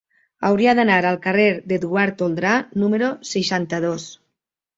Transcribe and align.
Hauria 0.47 0.71
d'anar 0.77 0.95
al 1.09 1.19
carrer 1.25 1.45
d'Eduard 1.73 2.17
Toldrà 2.23 2.55
número 2.85 3.11
seixanta-dos. 3.35 4.09